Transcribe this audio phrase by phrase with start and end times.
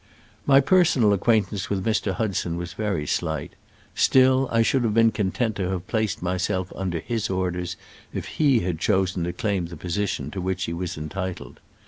[0.47, 2.15] My personal acquaintance with Mr.
[2.15, 3.53] Hudson was very slight;
[3.93, 7.75] still, I should have been content to have placed myself under his orders
[8.11, 11.59] if he had chosen to claim the position to which he was entitled.